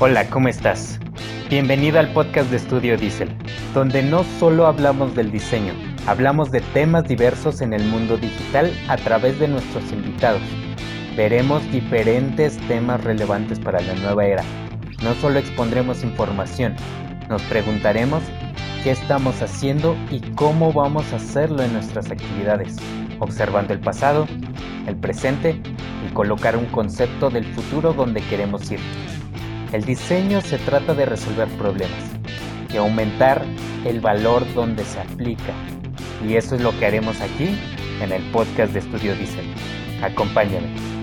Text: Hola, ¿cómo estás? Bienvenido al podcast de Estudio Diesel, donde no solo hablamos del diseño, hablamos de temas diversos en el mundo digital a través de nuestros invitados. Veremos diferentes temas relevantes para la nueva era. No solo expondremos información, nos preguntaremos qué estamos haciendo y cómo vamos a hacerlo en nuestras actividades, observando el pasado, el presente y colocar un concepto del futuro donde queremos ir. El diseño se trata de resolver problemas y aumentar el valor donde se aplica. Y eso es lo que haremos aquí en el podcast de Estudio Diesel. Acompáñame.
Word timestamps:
Hola, 0.00 0.28
¿cómo 0.28 0.48
estás? 0.48 0.98
Bienvenido 1.48 2.00
al 2.00 2.12
podcast 2.12 2.50
de 2.50 2.56
Estudio 2.56 2.96
Diesel, 2.96 3.30
donde 3.74 4.02
no 4.02 4.24
solo 4.40 4.66
hablamos 4.66 5.14
del 5.14 5.30
diseño, 5.30 5.72
hablamos 6.08 6.50
de 6.50 6.60
temas 6.60 7.06
diversos 7.06 7.60
en 7.60 7.72
el 7.72 7.84
mundo 7.84 8.16
digital 8.16 8.72
a 8.88 8.96
través 8.96 9.38
de 9.38 9.46
nuestros 9.46 9.92
invitados. 9.92 10.42
Veremos 11.16 11.62
diferentes 11.70 12.58
temas 12.66 13.04
relevantes 13.04 13.60
para 13.60 13.80
la 13.82 13.94
nueva 13.94 14.26
era. 14.26 14.42
No 15.00 15.14
solo 15.14 15.38
expondremos 15.38 16.02
información, 16.02 16.74
nos 17.28 17.42
preguntaremos 17.42 18.24
qué 18.82 18.90
estamos 18.90 19.40
haciendo 19.42 19.96
y 20.10 20.22
cómo 20.32 20.72
vamos 20.72 21.12
a 21.12 21.16
hacerlo 21.16 21.62
en 21.62 21.72
nuestras 21.72 22.10
actividades, 22.10 22.78
observando 23.20 23.72
el 23.72 23.78
pasado, 23.78 24.26
el 24.88 24.96
presente 24.96 25.62
y 26.04 26.12
colocar 26.12 26.56
un 26.56 26.66
concepto 26.66 27.30
del 27.30 27.44
futuro 27.44 27.92
donde 27.92 28.20
queremos 28.22 28.68
ir. 28.72 28.80
El 29.72 29.84
diseño 29.84 30.40
se 30.40 30.58
trata 30.58 30.94
de 30.94 31.06
resolver 31.06 31.48
problemas 31.58 32.02
y 32.72 32.76
aumentar 32.76 33.44
el 33.84 34.00
valor 34.00 34.42
donde 34.54 34.84
se 34.84 35.00
aplica. 35.00 35.52
Y 36.26 36.36
eso 36.36 36.54
es 36.54 36.60
lo 36.60 36.76
que 36.78 36.86
haremos 36.86 37.20
aquí 37.20 37.58
en 38.00 38.12
el 38.12 38.22
podcast 38.30 38.72
de 38.72 38.80
Estudio 38.80 39.14
Diesel. 39.14 39.46
Acompáñame. 40.02 40.93